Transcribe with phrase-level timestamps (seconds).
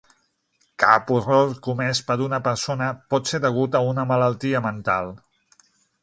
[0.83, 5.13] Cap horror comès per una persona pot ser degut a una malaltia mental.